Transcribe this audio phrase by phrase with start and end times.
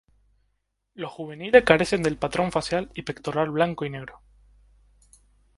[0.95, 4.19] Los juveniles carecen del patrón facial y pectoral blanco y negro.